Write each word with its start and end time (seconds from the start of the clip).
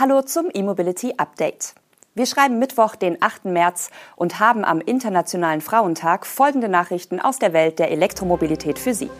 Hallo 0.00 0.22
zum 0.22 0.46
E-Mobility 0.54 1.14
Update. 1.16 1.74
Wir 2.14 2.26
schreiben 2.26 2.60
Mittwoch, 2.60 2.94
den 2.94 3.20
8. 3.20 3.46
März 3.46 3.90
und 4.14 4.38
haben 4.38 4.64
am 4.64 4.80
Internationalen 4.80 5.60
Frauentag 5.60 6.24
folgende 6.24 6.68
Nachrichten 6.68 7.18
aus 7.18 7.40
der 7.40 7.52
Welt 7.52 7.80
der 7.80 7.90
Elektromobilität 7.90 8.78
für 8.78 8.94
Sie. 8.94 9.10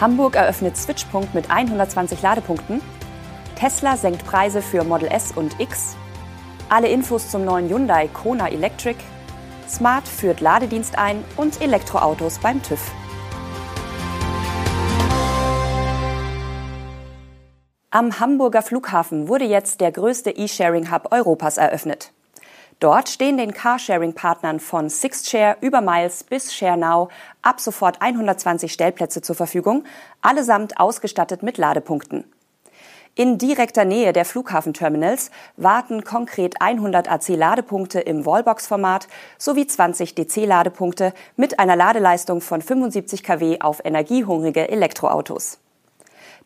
Hamburg 0.00 0.34
eröffnet 0.34 0.76
Switchpunkt 0.76 1.32
mit 1.32 1.48
120 1.52 2.20
Ladepunkten. 2.20 2.82
Tesla 3.54 3.96
senkt 3.96 4.26
Preise 4.26 4.60
für 4.60 4.82
Model 4.82 5.08
S 5.12 5.30
und 5.30 5.60
X. 5.60 5.94
Alle 6.68 6.88
Infos 6.88 7.30
zum 7.30 7.44
neuen 7.44 7.68
Hyundai 7.68 8.08
Kona 8.08 8.48
Electric. 8.48 8.98
Smart 9.68 10.08
führt 10.08 10.40
Ladedienst 10.40 10.98
ein 10.98 11.22
und 11.36 11.62
Elektroautos 11.62 12.40
beim 12.40 12.60
TÜV. 12.60 12.90
Am 17.92 18.20
Hamburger 18.20 18.62
Flughafen 18.62 19.26
wurde 19.26 19.46
jetzt 19.46 19.80
der 19.80 19.90
größte 19.90 20.30
E-Sharing-Hub 20.30 21.08
Europas 21.10 21.56
eröffnet. 21.56 22.12
Dort 22.78 23.08
stehen 23.08 23.36
den 23.36 23.52
Carsharing-Partnern 23.52 24.60
von 24.60 24.88
Sixshare 24.88 25.56
über 25.60 25.80
Miles 25.80 26.22
bis 26.22 26.54
ShareNow 26.54 27.10
ab 27.42 27.58
sofort 27.58 28.00
120 28.00 28.72
Stellplätze 28.72 29.22
zur 29.22 29.34
Verfügung, 29.34 29.82
allesamt 30.22 30.78
ausgestattet 30.78 31.42
mit 31.42 31.58
Ladepunkten. 31.58 32.30
In 33.16 33.38
direkter 33.38 33.84
Nähe 33.84 34.12
der 34.12 34.24
Flughafenterminals 34.24 35.32
warten 35.56 36.04
konkret 36.04 36.62
100 36.62 37.10
AC-Ladepunkte 37.10 37.98
im 37.98 38.24
Wallbox-Format 38.24 39.08
sowie 39.36 39.66
20 39.66 40.14
DC-Ladepunkte 40.14 41.12
mit 41.34 41.58
einer 41.58 41.74
Ladeleistung 41.74 42.40
von 42.40 42.62
75 42.62 43.24
kW 43.24 43.60
auf 43.60 43.84
energiehungrige 43.84 44.68
Elektroautos. 44.68 45.58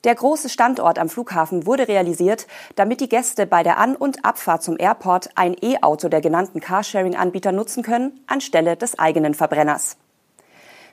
Der 0.04 0.14
große 0.14 0.50
Standort 0.50 0.98
am 0.98 1.08
Flughafen 1.08 1.64
wurde 1.64 1.88
realisiert, 1.88 2.46
damit 2.76 3.00
die 3.00 3.08
Gäste 3.08 3.46
bei 3.46 3.62
der 3.62 3.78
An- 3.78 3.96
und 3.96 4.22
Abfahrt 4.22 4.62
zum 4.62 4.76
Airport 4.78 5.30
ein 5.34 5.56
E-Auto 5.62 6.10
der 6.10 6.20
genannten 6.20 6.60
Carsharing-Anbieter 6.60 7.52
nutzen 7.52 7.82
können, 7.82 8.20
anstelle 8.26 8.76
des 8.76 8.98
eigenen 8.98 9.32
Verbrenners. 9.32 9.96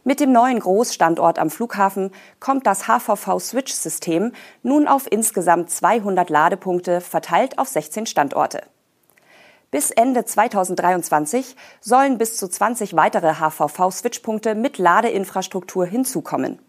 Mit 0.06 0.22
dem 0.22 0.32
neuen 0.32 0.60
Großstandort 0.60 1.40
am 1.40 1.50
Flughafen 1.50 2.12
kommt 2.40 2.66
das 2.66 2.88
HVV-Switch-System 2.88 4.32
nun 4.64 4.88
auf 4.88 5.12
insgesamt 5.12 5.70
200 5.70 6.30
Ladepunkte 6.30 7.02
verteilt 7.02 7.60
auf 7.60 7.68
16 7.68 8.06
Standorte. 8.06 8.62
Bis 9.72 9.92
Ende 9.92 10.24
2023 10.24 11.58
sollen 11.82 12.18
bis 12.18 12.38
zu 12.38 12.48
20 12.48 12.96
weitere 12.96 13.34
HVV-Switchpunkte 13.36 14.56
mit 14.56 14.78
Ladeinfrastruktur 14.78 15.86
hinzukommen. 15.86 16.60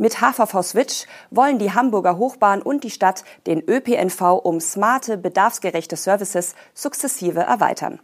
Mit 0.00 0.22
HVV 0.22 0.62
Switch 0.62 1.04
wollen 1.30 1.58
die 1.58 1.74
Hamburger 1.74 2.16
Hochbahn 2.16 2.62
und 2.62 2.84
die 2.84 2.90
Stadt 2.90 3.22
den 3.46 3.62
ÖPNV 3.68 4.40
um 4.42 4.58
smarte, 4.58 5.18
bedarfsgerechte 5.18 5.94
Services 5.94 6.54
sukzessive 6.72 7.40
erweitern. 7.40 8.00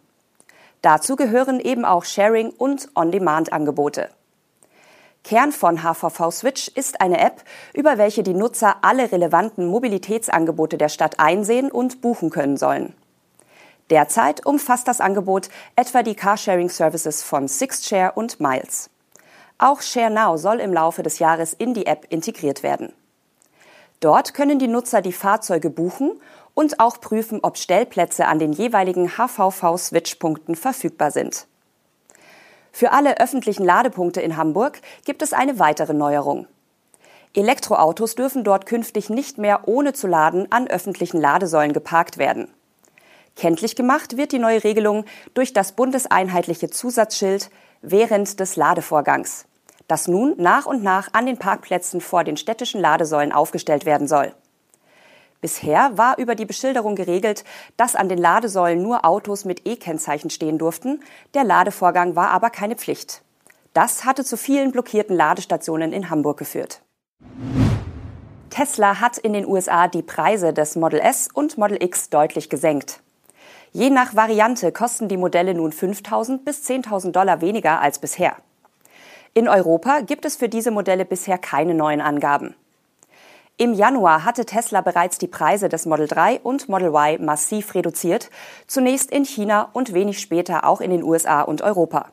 Dazu 0.83 1.17
gehören 1.17 1.59
eben 1.59 1.87
auch 1.87 2.05
Sharing- 2.05 2.51
und 2.51 2.91
On-Demand-Angebote. 2.95 4.11
Kern 5.25 5.53
von 5.53 5.83
HVV 5.83 6.31
Switch 6.33 6.69
ist 6.69 7.01
eine 7.01 7.19
App, 7.19 7.43
über 7.73 7.97
welche 7.97 8.23
die 8.23 8.35
Nutzer 8.35 8.77
alle 8.83 9.11
relevanten 9.11 9.67
Mobilitätsangebote 9.67 10.77
der 10.77 10.91
Stadt 10.91 11.19
einsehen 11.19 11.71
und 11.71 12.03
buchen 12.03 12.29
können 12.29 12.59
sollen. 12.59 12.93
Derzeit 13.89 14.45
umfasst 14.45 14.87
das 14.87 15.01
Angebot 15.01 15.49
etwa 15.77 16.03
die 16.03 16.15
Carsharing-Services 16.15 17.23
von 17.23 17.49
Sixshare 17.49 18.13
und 18.13 18.39
Miles. 18.39 18.91
Auch 19.59 19.81
ShareNow 19.81 20.39
soll 20.39 20.61
im 20.61 20.73
Laufe 20.73 21.03
des 21.03 21.19
Jahres 21.19 21.55
in 21.55 21.73
die 21.73 21.87
App 21.87 22.07
integriert 22.11 22.63
werden. 22.63 22.93
Dort 24.01 24.35
können 24.35 24.59
die 24.59 24.69
Nutzer 24.69 25.01
die 25.01 25.13
Fahrzeuge 25.13 25.71
buchen 25.71 26.21
und 26.53 26.81
auch 26.81 27.01
prüfen, 27.01 27.41
ob 27.43 27.57
Stellplätze 27.57 28.27
an 28.27 28.39
den 28.39 28.53
jeweiligen 28.53 29.17
HVV-Switchpunkten 29.17 30.55
verfügbar 30.55 31.11
sind. 31.11 31.47
Für 32.73 32.93
alle 32.93 33.19
öffentlichen 33.19 33.65
Ladepunkte 33.65 34.21
in 34.21 34.37
Hamburg 34.37 34.83
gibt 35.07 35.23
es 35.23 35.33
eine 35.33 35.59
weitere 35.59 35.95
Neuerung. 35.95 36.47
Elektroautos 37.35 38.15
dürfen 38.15 38.45
dort 38.45 38.67
künftig 38.67 39.09
nicht 39.09 39.39
mehr 39.39 39.67
ohne 39.67 39.95
zu 39.95 40.07
laden 40.07 40.51
an 40.53 40.69
öffentlichen 40.69 41.21
Ladesäulen 41.21 41.73
geparkt 41.73 42.19
werden. 42.19 42.49
Kenntlich 43.35 43.77
gemacht 43.77 44.17
wird 44.17 44.33
die 44.33 44.39
neue 44.39 44.65
Regelung 44.65 45.05
durch 45.35 45.53
das 45.53 45.73
bundeseinheitliche 45.73 46.71
Zusatzschild 46.71 47.51
während 47.91 48.41
des 48.41 48.57
Ladevorgangs, 48.57 49.47
das 49.89 50.09
nun 50.09 50.35
nach 50.37 50.67
und 50.67 50.83
nach 50.83 51.09
an 51.13 51.27
den 51.27 51.39
Parkplätzen 51.39 52.01
vor 52.01 52.25
den 52.25 52.37
städtischen 52.37 52.81
Ladesäulen 52.81 53.33
aufgestellt 53.33 53.87
werden 53.87 54.09
soll. 54.09 54.35
Bisher 55.41 55.97
war 55.97 56.19
über 56.19 56.35
die 56.35 56.47
Beschilderung 56.47 56.97
geregelt, 56.97 57.45
dass 57.77 57.95
an 57.95 58.09
den 58.09 58.19
Ladesäulen 58.19 58.83
nur 58.83 59.05
Autos 59.05 59.45
mit 59.45 59.67
E-Kennzeichen 59.67 60.31
stehen 60.31 60.59
durften, 60.59 61.01
der 61.35 61.45
Ladevorgang 61.45 62.17
war 62.17 62.31
aber 62.31 62.51
keine 62.51 62.75
Pflicht. 62.75 63.23
Das 63.73 64.05
hatte 64.05 64.25
zu 64.25 64.37
vielen 64.37 64.73
blockierten 64.73 65.15
Ladestationen 65.15 65.93
in 65.93 66.11
Hamburg 66.11 66.39
geführt. 66.39 66.83
Tesla 68.51 69.01
hat 69.01 69.19
in 69.19 69.35
den 69.35 69.47
USA 69.47 69.87
die 69.87 70.03
Preise 70.03 70.55
des 70.55 70.77
Model 70.77 70.99
S 70.99 71.29
und 71.33 71.59
Model 71.59 71.83
X 71.83 72.09
deutlich 72.09 72.49
gesenkt. 72.49 73.03
Je 73.73 73.91
nach 73.91 74.15
Variante 74.15 74.73
kosten 74.73 75.09
die 75.09 75.17
Modelle 75.17 75.55
nun 75.55 75.73
5.000 75.73 76.45
bis 76.45 76.69
10.000 76.69 77.13
Dollar 77.13 77.41
weniger 77.41 77.81
als 77.81 77.99
bisher. 77.99 78.37
In 79.35 79.49
Europa 79.49 80.01
gibt 80.01 80.25
es 80.25 80.37
für 80.37 80.49
diese 80.49 80.71
Modelle 80.71 81.05
bisher 81.05 81.37
keine 81.37 81.75
neuen 81.75 82.01
Angaben. 82.01 82.55
Im 83.59 83.73
Januar 83.73 84.25
hatte 84.25 84.45
Tesla 84.45 84.83
bereits 84.83 85.17
die 85.17 85.29
Preise 85.29 85.69
des 85.69 85.87
Model 85.87 86.09
3 86.09 86.41
und 86.41 86.69
Model 86.69 86.89
Y 86.89 87.25
massiv 87.25 87.75
reduziert, 87.75 88.31
zunächst 88.67 89.11
in 89.11 89.25
China 89.25 89.71
und 89.73 89.95
wenig 89.95 90.21
später 90.21 90.65
auch 90.65 90.81
in 90.83 90.91
den 90.91 91.03
USA 91.03 91.41
und 91.43 91.63
Europa. 91.63 92.11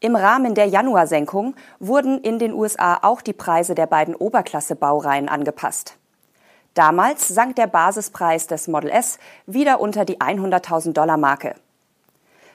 Im 0.00 0.16
Rahmen 0.16 0.54
der 0.54 0.66
Januarsenkung 0.66 1.54
wurden 1.78 2.18
in 2.18 2.38
den 2.38 2.54
USA 2.54 2.98
auch 3.02 3.20
die 3.20 3.34
Preise 3.34 3.74
der 3.74 3.86
beiden 3.86 4.14
Oberklasse-Baureihen 4.14 5.28
angepasst. 5.28 5.96
Damals 6.74 7.28
sank 7.28 7.56
der 7.56 7.66
Basispreis 7.66 8.46
des 8.46 8.66
Model 8.66 8.88
S 8.90 9.18
wieder 9.46 9.78
unter 9.80 10.06
die 10.06 10.20
100.000 10.20 10.92
Dollar 10.92 11.18
Marke. 11.18 11.54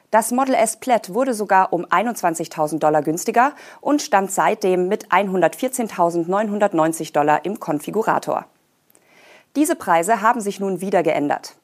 Das 0.10 0.32
Model 0.32 0.56
S 0.56 0.78
Plaid 0.78 1.14
wurde 1.14 1.34
sogar 1.34 1.74
um 1.74 1.86
21.000 1.86 2.80
Dollar 2.80 3.04
günstiger 3.04 3.52
und 3.82 4.02
stand 4.02 4.32
seitdem 4.32 4.88
mit 4.88 5.10
114.990 5.10 7.14
Dollar 7.14 7.46
im 7.46 7.60
Konfigurator. 7.60 8.46
Diese 9.56 9.76
Preise 9.76 10.22
haben 10.22 10.42
sich 10.42 10.60
nun 10.60 10.82
wieder 10.82 11.04
geändert. 11.04 11.56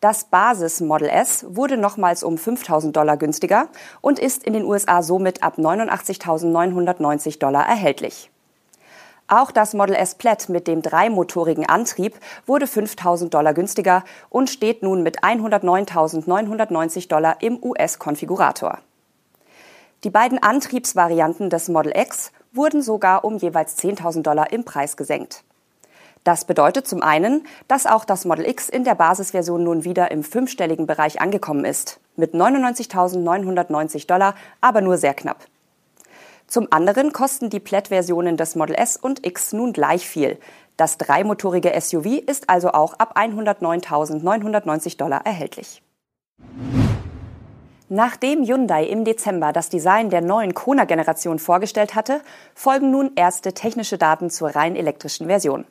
Das 0.00 0.24
Basis 0.24 0.80
Model 0.80 1.08
S 1.08 1.44
wurde 1.48 1.76
nochmals 1.76 2.22
um 2.22 2.36
5.000 2.36 2.92
Dollar 2.92 3.16
günstiger 3.16 3.68
und 4.00 4.18
ist 4.18 4.44
in 4.44 4.52
den 4.52 4.64
USA 4.64 5.02
somit 5.02 5.42
ab 5.42 5.58
89.990 5.58 7.38
Dollar 7.38 7.68
erhältlich. 7.68 8.30
Auch 9.30 9.50
das 9.50 9.74
Model 9.74 9.94
S 9.94 10.14
Plaid 10.14 10.48
mit 10.48 10.66
dem 10.66 10.80
dreimotorigen 10.80 11.66
Antrieb 11.66 12.16
wurde 12.46 12.66
5000 12.66 13.34
Dollar 13.34 13.52
günstiger 13.52 14.02
und 14.30 14.48
steht 14.48 14.82
nun 14.82 15.02
mit 15.02 15.22
109.990 15.22 17.08
Dollar 17.08 17.36
im 17.42 17.62
US-Konfigurator. 17.62 18.78
Die 20.02 20.08
beiden 20.08 20.42
Antriebsvarianten 20.42 21.50
des 21.50 21.68
Model 21.68 21.92
X 21.94 22.32
wurden 22.54 22.80
sogar 22.80 23.22
um 23.22 23.36
jeweils 23.36 23.76
10.000 23.76 24.22
Dollar 24.22 24.50
im 24.50 24.64
Preis 24.64 24.96
gesenkt. 24.96 25.44
Das 26.24 26.46
bedeutet 26.46 26.88
zum 26.88 27.02
einen, 27.02 27.46
dass 27.68 27.86
auch 27.86 28.06
das 28.06 28.24
Model 28.24 28.48
X 28.48 28.70
in 28.70 28.84
der 28.84 28.94
Basisversion 28.94 29.62
nun 29.62 29.84
wieder 29.84 30.10
im 30.10 30.24
fünfstelligen 30.24 30.86
Bereich 30.86 31.20
angekommen 31.20 31.66
ist, 31.66 32.00
mit 32.16 32.32
99.990 32.32 34.06
Dollar, 34.06 34.34
aber 34.62 34.80
nur 34.80 34.96
sehr 34.96 35.12
knapp. 35.12 35.46
Zum 36.48 36.66
anderen 36.70 37.12
kosten 37.12 37.50
die 37.50 37.60
Plaid-Versionen 37.60 38.38
des 38.38 38.56
Model 38.56 38.74
S 38.74 38.96
und 38.96 39.24
X 39.26 39.52
nun 39.52 39.74
gleich 39.74 40.08
viel. 40.08 40.38
Das 40.78 40.96
dreimotorige 40.96 41.78
SUV 41.78 42.06
ist 42.26 42.48
also 42.48 42.70
auch 42.70 42.94
ab 42.94 43.18
109.990 43.18 44.96
Dollar 44.96 45.26
erhältlich. 45.26 45.82
Nachdem 47.90 48.44
Hyundai 48.44 48.84
im 48.84 49.04
Dezember 49.04 49.52
das 49.52 49.68
Design 49.68 50.08
der 50.08 50.22
neuen 50.22 50.54
Kona-Generation 50.54 51.38
vorgestellt 51.38 51.94
hatte, 51.94 52.22
folgen 52.54 52.90
nun 52.90 53.12
erste 53.14 53.52
technische 53.52 53.98
Daten 53.98 54.30
zur 54.30 54.48
rein 54.56 54.74
elektrischen 54.74 55.26
Version. 55.26 55.66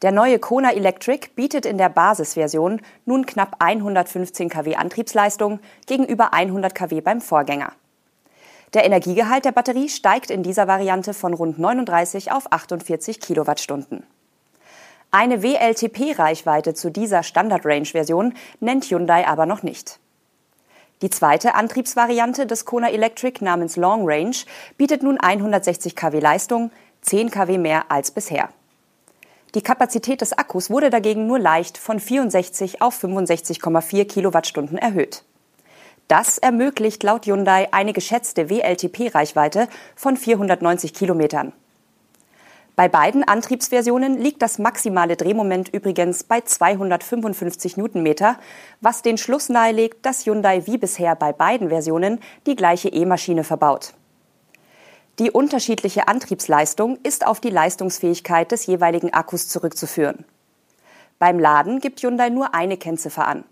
Der 0.00 0.12
neue 0.12 0.38
Kona 0.38 0.72
Electric 0.72 1.28
bietet 1.34 1.66
in 1.66 1.76
der 1.76 1.90
Basisversion 1.90 2.80
nun 3.04 3.26
knapp 3.26 3.56
115 3.58 4.48
kW 4.48 4.76
Antriebsleistung 4.76 5.60
gegenüber 5.86 6.32
100 6.32 6.74
kW 6.74 7.02
beim 7.02 7.20
Vorgänger. 7.20 7.72
Der 8.74 8.84
Energiegehalt 8.84 9.44
der 9.44 9.52
Batterie 9.52 9.88
steigt 9.88 10.30
in 10.30 10.42
dieser 10.42 10.66
Variante 10.66 11.14
von 11.14 11.34
rund 11.34 11.58
39 11.58 12.32
auf 12.32 12.52
48 12.52 13.20
Kilowattstunden. 13.20 14.04
Eine 15.10 15.42
WLTP-Reichweite 15.42 16.74
zu 16.74 16.90
dieser 16.90 17.22
Standard-Range-Version 17.22 18.34
nennt 18.60 18.84
Hyundai 18.84 19.26
aber 19.26 19.46
noch 19.46 19.62
nicht. 19.62 19.98
Die 21.02 21.10
zweite 21.10 21.54
Antriebsvariante 21.54 22.46
des 22.46 22.64
Kona 22.64 22.90
Electric 22.90 23.44
namens 23.44 23.76
Long 23.76 24.02
Range 24.04 24.36
bietet 24.76 25.02
nun 25.02 25.18
160 25.18 25.94
kW 25.94 26.18
Leistung, 26.20 26.70
10 27.02 27.30
kW 27.30 27.58
mehr 27.58 27.90
als 27.90 28.10
bisher. 28.10 28.48
Die 29.54 29.62
Kapazität 29.62 30.20
des 30.20 30.32
Akkus 30.32 30.70
wurde 30.70 30.90
dagegen 30.90 31.26
nur 31.26 31.38
leicht 31.38 31.78
von 31.78 32.00
64 32.00 32.82
auf 32.82 33.02
65,4 33.02 34.06
Kilowattstunden 34.06 34.76
erhöht. 34.76 35.22
Das 36.08 36.38
ermöglicht 36.38 37.02
laut 37.02 37.26
Hyundai 37.26 37.68
eine 37.72 37.92
geschätzte 37.92 38.48
WLTP-Reichweite 38.48 39.68
von 39.96 40.16
490 40.16 40.94
Kilometern. 40.94 41.52
Bei 42.76 42.88
beiden 42.88 43.24
Antriebsversionen 43.24 44.18
liegt 44.18 44.42
das 44.42 44.58
maximale 44.58 45.16
Drehmoment 45.16 45.72
übrigens 45.72 46.22
bei 46.22 46.42
255 46.42 47.76
Newtonmeter, 47.78 48.38
was 48.82 49.02
den 49.02 49.16
Schluss 49.16 49.48
nahelegt, 49.48 50.04
dass 50.04 50.26
Hyundai 50.26 50.66
wie 50.66 50.76
bisher 50.76 51.16
bei 51.16 51.32
beiden 51.32 51.70
Versionen 51.70 52.20
die 52.46 52.54
gleiche 52.54 52.90
E-Maschine 52.90 53.44
verbaut. 53.44 53.94
Die 55.18 55.30
unterschiedliche 55.30 56.06
Antriebsleistung 56.06 56.98
ist 57.02 57.26
auf 57.26 57.40
die 57.40 57.50
Leistungsfähigkeit 57.50 58.52
des 58.52 58.66
jeweiligen 58.66 59.14
Akkus 59.14 59.48
zurückzuführen. 59.48 60.26
Beim 61.18 61.38
Laden 61.38 61.80
gibt 61.80 62.00
Hyundai 62.02 62.28
nur 62.28 62.54
eine 62.54 62.76
Kennziffer 62.76 63.26
an. 63.26 63.44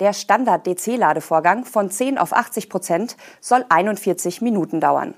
Der 0.00 0.12
Standard-DC-Ladevorgang 0.12 1.64
von 1.64 1.90
10 1.90 2.18
auf 2.18 2.34
80 2.34 2.68
Prozent 2.68 3.16
soll 3.40 3.64
41 3.68 4.42
Minuten 4.42 4.80
dauern. 4.80 5.14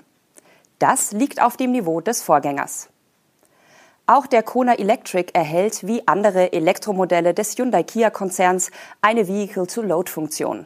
Das 0.79 1.11
liegt 1.11 1.41
auf 1.41 1.57
dem 1.57 1.71
Niveau 1.71 1.99
des 1.99 2.21
Vorgängers. 2.21 2.89
Auch 4.07 4.25
der 4.25 4.41
Kona 4.41 4.73
Electric 4.79 5.33
erhält 5.33 5.85
wie 5.85 6.07
andere 6.07 6.53
Elektromodelle 6.53 7.33
des 7.33 7.57
Hyundai 7.57 7.83
Kia 7.83 8.09
Konzerns 8.09 8.71
eine 9.01 9.27
Vehicle-to-Load-Funktion. 9.27 10.65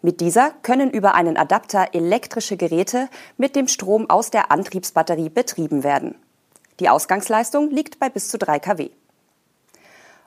Mit 0.00 0.20
dieser 0.20 0.50
können 0.62 0.90
über 0.90 1.14
einen 1.14 1.36
Adapter 1.36 1.88
elektrische 1.92 2.56
Geräte 2.56 3.08
mit 3.36 3.56
dem 3.56 3.68
Strom 3.68 4.08
aus 4.08 4.30
der 4.30 4.52
Antriebsbatterie 4.52 5.28
betrieben 5.28 5.82
werden. 5.82 6.14
Die 6.78 6.88
Ausgangsleistung 6.88 7.70
liegt 7.70 7.98
bei 7.98 8.08
bis 8.08 8.28
zu 8.28 8.38
3 8.38 8.60
kW. 8.60 8.90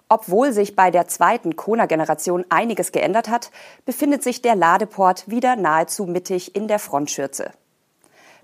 Obwohl 0.09 0.53
sich 0.53 0.75
bei 0.75 0.89
der 0.89 1.07
zweiten 1.07 1.55
Kona-Generation 1.55 2.45
einiges 2.49 2.91
geändert 2.91 3.27
hat, 3.27 3.51
befindet 3.85 4.23
sich 4.23 4.41
der 4.41 4.55
Ladeport 4.55 5.29
wieder 5.29 5.55
nahezu 5.55 6.05
mittig 6.05 6.55
in 6.55 6.67
der 6.67 6.79
Frontschürze. 6.79 7.51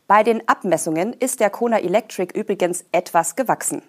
Bei 0.07 0.23
den 0.23 0.47
Abmessungen 0.47 1.13
ist 1.13 1.39
der 1.39 1.49
Kona 1.49 1.79
Electric 1.79 2.37
übrigens 2.37 2.83
etwas 2.91 3.37
gewachsen. 3.37 3.81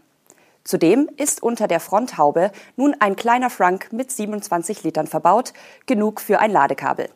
Zudem 0.62 1.10
ist 1.16 1.42
unter 1.42 1.66
der 1.66 1.80
Fronthaube 1.80 2.50
nun 2.76 2.96
ein 3.00 3.16
kleiner 3.16 3.50
Frunk 3.50 3.92
mit 3.92 4.10
27 4.10 4.84
Litern 4.84 5.06
verbaut, 5.06 5.52
genug 5.86 6.20
für 6.20 6.38
ein 6.38 6.52
Ladekabel. 6.52 7.10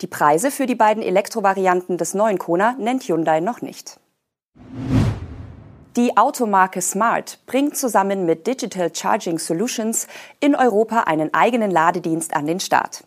Die 0.00 0.06
Preise 0.06 0.50
für 0.50 0.66
die 0.66 0.74
beiden 0.74 1.02
Elektrovarianten 1.02 1.98
des 1.98 2.14
neuen 2.14 2.38
Kona 2.38 2.74
nennt 2.78 3.02
Hyundai 3.02 3.40
noch 3.40 3.60
nicht. 3.60 4.00
Die 5.96 6.16
Automarke 6.16 6.80
Smart 6.80 7.38
bringt 7.44 7.76
zusammen 7.76 8.24
mit 8.24 8.46
Digital 8.46 8.94
Charging 8.94 9.38
Solutions 9.38 10.06
in 10.40 10.54
Europa 10.54 11.00
einen 11.00 11.34
eigenen 11.34 11.70
Ladedienst 11.70 12.34
an 12.34 12.46
den 12.46 12.60
Start. 12.60 13.04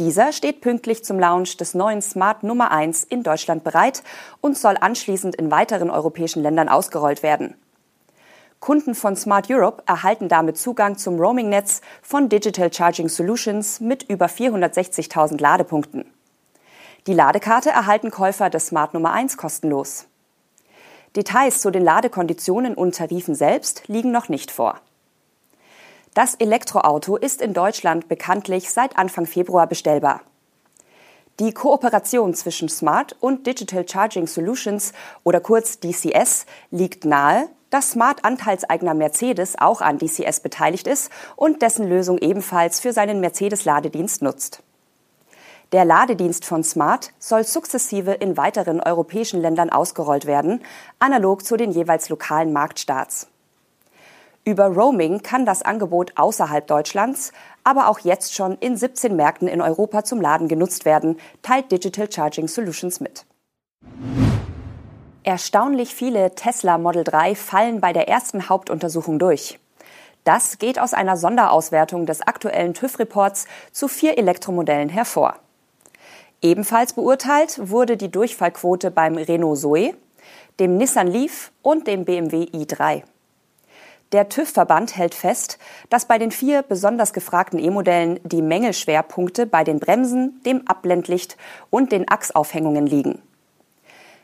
Dieser 0.00 0.32
steht 0.32 0.60
pünktlich 0.60 1.04
zum 1.04 1.20
Launch 1.20 1.56
des 1.58 1.74
neuen 1.74 2.02
Smart 2.02 2.42
Nummer 2.42 2.72
1 2.72 3.04
in 3.04 3.22
Deutschland 3.22 3.62
bereit 3.62 4.02
und 4.40 4.58
soll 4.58 4.76
anschließend 4.80 5.36
in 5.36 5.52
weiteren 5.52 5.90
europäischen 5.90 6.42
Ländern 6.42 6.68
ausgerollt 6.68 7.22
werden. 7.22 7.54
Kunden 8.58 8.96
von 8.96 9.14
Smart 9.14 9.48
Europe 9.48 9.84
erhalten 9.86 10.28
damit 10.28 10.58
Zugang 10.58 10.98
zum 10.98 11.20
Roaming-Netz 11.20 11.82
von 12.02 12.28
Digital 12.28 12.72
Charging 12.72 13.08
Solutions 13.08 13.78
mit 13.78 14.02
über 14.02 14.26
460.000 14.26 15.40
Ladepunkten. 15.40 16.04
Die 17.06 17.14
Ladekarte 17.14 17.70
erhalten 17.70 18.10
Käufer 18.10 18.50
des 18.50 18.66
Smart 18.66 18.92
Nummer 18.92 19.12
1 19.12 19.36
kostenlos. 19.36 20.08
Details 21.18 21.60
zu 21.60 21.72
den 21.72 21.82
Ladekonditionen 21.82 22.74
und 22.74 22.94
Tarifen 22.94 23.34
selbst 23.34 23.88
liegen 23.88 24.12
noch 24.12 24.28
nicht 24.28 24.52
vor. 24.52 24.80
Das 26.14 26.36
Elektroauto 26.36 27.16
ist 27.16 27.42
in 27.42 27.54
Deutschland 27.54 28.06
bekanntlich 28.06 28.70
seit 28.70 28.96
Anfang 28.96 29.26
Februar 29.26 29.66
bestellbar. 29.66 30.20
Die 31.40 31.52
Kooperation 31.52 32.34
zwischen 32.34 32.68
Smart 32.68 33.16
und 33.18 33.48
Digital 33.48 33.88
Charging 33.88 34.28
Solutions 34.28 34.92
oder 35.24 35.40
kurz 35.40 35.80
DCS 35.80 36.46
liegt 36.70 37.04
nahe, 37.04 37.48
dass 37.70 37.90
Smart 37.90 38.24
Anteilseigner 38.24 38.94
Mercedes 38.94 39.58
auch 39.58 39.80
an 39.80 39.98
DCS 39.98 40.38
beteiligt 40.38 40.86
ist 40.86 41.10
und 41.34 41.62
dessen 41.62 41.88
Lösung 41.88 42.18
ebenfalls 42.18 42.78
für 42.78 42.92
seinen 42.92 43.18
Mercedes-Ladedienst 43.18 44.22
nutzt. 44.22 44.62
Der 45.72 45.84
Ladedienst 45.84 46.46
von 46.46 46.64
Smart 46.64 47.12
soll 47.18 47.44
sukzessive 47.44 48.12
in 48.12 48.38
weiteren 48.38 48.80
europäischen 48.80 49.42
Ländern 49.42 49.68
ausgerollt 49.68 50.24
werden, 50.24 50.62
analog 50.98 51.44
zu 51.44 51.58
den 51.58 51.72
jeweils 51.72 52.08
lokalen 52.08 52.54
Marktstarts. 52.54 53.28
Über 54.44 54.68
Roaming 54.68 55.20
kann 55.20 55.44
das 55.44 55.60
Angebot 55.60 56.12
außerhalb 56.16 56.66
Deutschlands, 56.66 57.32
aber 57.64 57.88
auch 57.88 57.98
jetzt 57.98 58.34
schon 58.34 58.56
in 58.60 58.78
17 58.78 59.14
Märkten 59.14 59.46
in 59.46 59.60
Europa 59.60 60.04
zum 60.04 60.22
Laden 60.22 60.48
genutzt 60.48 60.86
werden, 60.86 61.18
teilt 61.42 61.70
Digital 61.70 62.10
Charging 62.10 62.48
Solutions 62.48 63.00
mit. 63.00 63.26
Erstaunlich 65.22 65.94
viele 65.94 66.34
Tesla 66.34 66.78
Model 66.78 67.04
3 67.04 67.34
fallen 67.34 67.82
bei 67.82 67.92
der 67.92 68.08
ersten 68.08 68.48
Hauptuntersuchung 68.48 69.18
durch. 69.18 69.60
Das 70.24 70.56
geht 70.56 70.78
aus 70.78 70.94
einer 70.94 71.18
Sonderauswertung 71.18 72.06
des 72.06 72.22
aktuellen 72.22 72.72
TÜV-Reports 72.72 73.46
zu 73.70 73.86
vier 73.86 74.16
Elektromodellen 74.16 74.88
hervor. 74.88 75.36
Ebenfalls 76.40 76.92
beurteilt 76.92 77.58
wurde 77.68 77.96
die 77.96 78.10
Durchfallquote 78.10 78.92
beim 78.92 79.16
Renault 79.16 79.58
Zoe, 79.58 79.94
dem 80.60 80.76
Nissan 80.76 81.08
Leaf 81.08 81.50
und 81.62 81.86
dem 81.86 82.04
BMW 82.04 82.44
i3. 82.44 83.02
Der 84.12 84.28
TÜV-Verband 84.28 84.96
hält 84.96 85.14
fest, 85.14 85.58
dass 85.90 86.06
bei 86.06 86.16
den 86.16 86.30
vier 86.30 86.62
besonders 86.62 87.12
gefragten 87.12 87.58
E-Modellen 87.58 88.20
die 88.24 88.40
Mängelschwerpunkte 88.40 89.46
bei 89.46 89.64
den 89.64 89.80
Bremsen, 89.80 90.40
dem 90.46 90.66
Abblendlicht 90.66 91.36
und 91.70 91.92
den 91.92 92.08
Achsaufhängungen 92.08 92.86
liegen. 92.86 93.20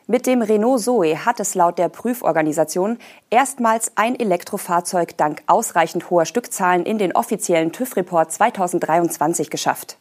Mit 0.07 0.25
dem 0.25 0.41
Renault 0.41 0.81
Zoe 0.81 1.25
hat 1.25 1.39
es 1.39 1.53
laut 1.53 1.77
der 1.77 1.89
Prüforganisation 1.89 2.97
erstmals 3.29 3.91
ein 3.95 4.17
Elektrofahrzeug 4.17 5.17
dank 5.17 5.43
ausreichend 5.47 6.09
hoher 6.09 6.25
Stückzahlen 6.25 6.85
in 6.85 6.97
den 6.97 7.15
offiziellen 7.15 7.71
TÜV-Report 7.71 8.31
2023 8.31 9.49
geschafft. 9.49 9.97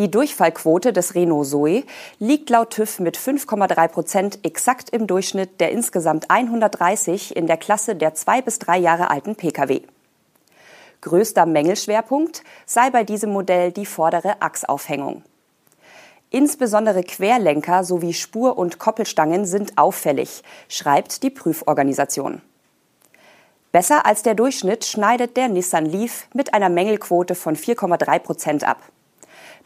Die 0.00 0.10
Durchfallquote 0.10 0.94
des 0.94 1.14
Renault 1.14 1.46
Zoe 1.46 1.84
liegt 2.18 2.48
laut 2.48 2.70
TÜV 2.70 3.00
mit 3.00 3.18
5,3 3.18 3.88
Prozent 3.88 4.38
exakt 4.46 4.88
im 4.88 5.06
Durchschnitt 5.06 5.60
der 5.60 5.72
insgesamt 5.72 6.30
130 6.30 7.36
in 7.36 7.46
der 7.46 7.58
Klasse 7.58 7.94
der 7.94 8.14
zwei 8.14 8.40
bis 8.40 8.58
drei 8.58 8.78
Jahre 8.78 9.10
alten 9.10 9.36
Pkw. 9.36 9.82
Größter 11.02 11.44
Mängelschwerpunkt 11.44 12.42
sei 12.64 12.88
bei 12.88 13.04
diesem 13.04 13.30
Modell 13.30 13.72
die 13.72 13.84
vordere 13.84 14.40
Achsaufhängung. 14.40 15.22
Insbesondere 16.30 17.02
Querlenker 17.02 17.84
sowie 17.84 18.14
Spur- 18.14 18.56
und 18.56 18.78
Koppelstangen 18.78 19.44
sind 19.44 19.76
auffällig, 19.76 20.42
schreibt 20.70 21.22
die 21.22 21.30
Prüforganisation. 21.30 22.40
Besser 23.70 24.06
als 24.06 24.22
der 24.22 24.34
Durchschnitt 24.34 24.86
schneidet 24.86 25.36
der 25.36 25.50
Nissan 25.50 25.84
Leaf 25.84 26.26
mit 26.32 26.54
einer 26.54 26.70
Mängelquote 26.70 27.34
von 27.34 27.54
4,3 27.54 28.18
Prozent 28.20 28.64
ab. 28.64 28.78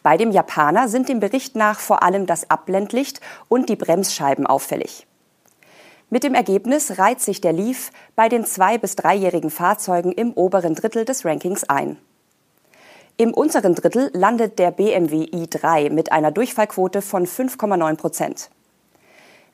Bei 0.05 0.19
dem 0.19 0.33
Japaner 0.33 0.87
sind 0.89 1.09
dem 1.09 1.19
Bericht 1.19 1.57
nach 1.57 1.81
vor 1.81 2.03
allem 2.03 2.27
das 2.27 2.51
Abblendlicht 2.51 3.23
und 3.49 3.71
die 3.71 3.75
Bremsscheiben 3.75 4.47
auffällig. 4.47 5.07
Mit 6.11 6.25
dem 6.25 6.35
Ergebnis 6.35 6.99
reiht 6.99 7.23
sich 7.23 7.41
der 7.41 7.55
Leaf 7.55 7.91
bei 8.15 8.29
den 8.29 8.45
zwei- 8.45 8.77
bis 8.77 8.97
dreijährigen 8.97 9.49
Fahrzeugen 9.49 10.13
im 10.13 10.35
oberen 10.35 10.75
Drittel 10.75 11.07
des 11.07 11.25
Rankings 11.25 11.65
ein. 11.65 11.97
Im 13.17 13.33
unteren 13.33 13.75
Drittel 13.75 14.11
landet 14.13 14.59
der 14.59 14.73
BMW 14.73 15.25
i3 15.25 15.91
mit 15.91 16.13
einer 16.13 16.31
Durchfallquote 16.31 17.01
von 17.01 17.27
5,9 17.27 17.97
Prozent. 17.97 18.51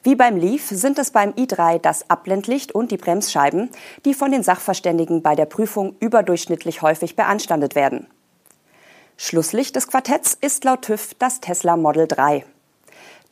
Wie 0.02 0.16
beim 0.16 0.36
Leaf 0.36 0.66
sind 0.66 0.98
es 0.98 1.12
beim 1.12 1.30
i3 1.30 1.78
das 1.78 2.10
Abblendlicht 2.10 2.72
und 2.72 2.90
die 2.90 2.96
Bremsscheiben, 2.96 3.70
die 4.04 4.14
von 4.14 4.32
den 4.32 4.42
Sachverständigen 4.42 5.22
bei 5.22 5.36
der 5.36 5.46
Prüfung 5.46 5.94
überdurchschnittlich 6.00 6.82
häufig 6.82 7.14
beanstandet 7.14 7.76
werden. 7.76 8.08
Schlusslicht 9.22 9.76
des 9.76 9.86
Quartetts 9.86 10.32
ist 10.40 10.64
laut 10.64 10.80
TÜV 10.80 11.12
das 11.18 11.42
Tesla 11.42 11.76
Model 11.76 12.08
3. 12.08 12.42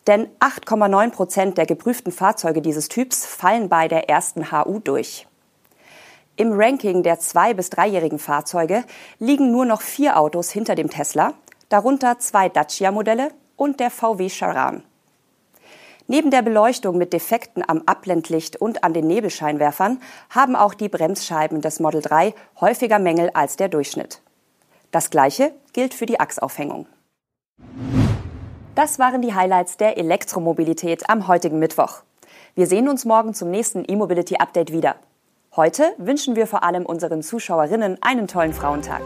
Denn 0.07 0.29
8,9 0.39 1.11
Prozent 1.11 1.57
der 1.57 1.65
geprüften 1.65 2.13
Fahrzeuge 2.13 2.61
dieses 2.61 2.91
Typs 2.91 3.25
fallen 3.25 3.71
bei 3.71 3.89
der 3.89 4.11
ersten 4.11 4.53
HU 4.53 4.81
durch. 4.81 5.27
Im 6.37 6.53
Ranking 6.53 7.03
der 7.03 7.21
zwei- 7.21 7.55
bis 7.55 7.71
dreijährigen 7.71 8.19
Fahrzeuge 8.19 8.85
liegen 9.19 9.51
nur 9.51 9.65
noch 9.65 9.81
vier 9.81 10.19
Autos 10.19 10.51
hinter 10.51 10.75
dem 10.75 10.91
Tesla, 10.91 11.33
darunter 11.71 12.19
zwei 12.19 12.51
Dacia-Modelle 12.51 13.31
und 13.57 13.81
der 13.81 13.91
VW 13.91 14.29
Charan. 14.29 14.83
Neben 16.07 16.31
der 16.31 16.43
Beleuchtung 16.43 16.99
mit 16.99 17.15
Defekten 17.15 17.65
am 17.67 17.83
Abblendlicht 17.87 18.57
und 18.57 18.85
an 18.85 18.93
den 18.93 19.07
Nebelscheinwerfern 19.07 20.03
haben 20.29 20.55
auch 20.55 20.75
die 20.75 20.91
Bremsscheiben 20.91 21.63
des 21.63 21.81
Model 21.81 22.03
3 22.03 22.35
häufiger 22.61 22.99
Mängel 22.99 23.31
als 23.33 23.57
der 23.57 23.71
Durchschnitt. 23.71 24.21
Das 24.91 25.11
gleiche 25.11 25.53
gilt 25.75 25.93
für 25.93 26.07
die 26.07 26.19
Achsaufhängung. 26.19 26.87
Das 28.75 28.99
waren 28.99 29.21
die 29.21 29.35
Highlights 29.35 29.77
der 29.77 29.99
Elektromobilität 29.99 31.11
am 31.11 31.29
heutigen 31.29 31.59
Mittwoch. 31.59 32.03
Wir 32.55 32.67
sehen 32.67 32.89
uns 32.89 33.05
morgen 33.05 33.35
zum 33.35 33.51
nächsten 33.51 33.85
E-Mobility 33.87 34.37
Update 34.37 34.73
wieder. 34.73 34.97
Heute 35.57 35.93
wünschen 35.99 36.37
wir 36.37 36.47
vor 36.47 36.63
allem 36.63 36.87
unseren 36.87 37.23
Zuschauerinnen 37.23 37.99
einen 38.01 38.29
tollen 38.29 38.55
Frauentag. 38.55 39.03